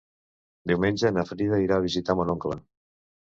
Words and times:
Diumenge 0.71 1.11
na 1.17 1.25
Frida 1.31 1.59
irà 1.65 1.77
a 1.81 1.85
visitar 1.85 2.15
mon 2.21 2.35
oncle. 2.37 2.57